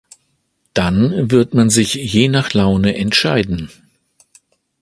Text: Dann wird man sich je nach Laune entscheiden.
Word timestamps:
Dann 0.73 1.29
wird 1.29 1.53
man 1.53 1.69
sich 1.69 1.93
je 1.93 2.27
nach 2.27 2.53
Laune 2.53 2.95
entscheiden. 2.95 3.69